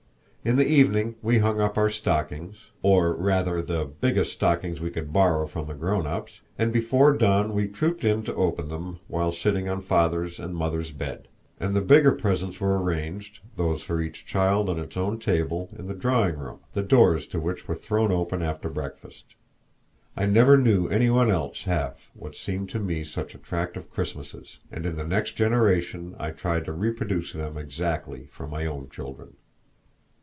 [0.43, 5.13] In the evening we hung up our stockings or rather the biggest stockings we could
[5.13, 9.31] borrow from the grown ups and before dawn we trooped in to open them while
[9.31, 11.27] sitting on father's and mother's bed;
[11.59, 15.85] and the bigger presents were arranged, those for each child on its own table, in
[15.85, 19.35] the drawing room, the doors to which were thrown open after breakfast.
[20.17, 24.87] I never knew any one else have what seemed to me such attractive Christmases, and
[24.87, 29.35] in the next generation I tried to reproduce them exactly for my own children.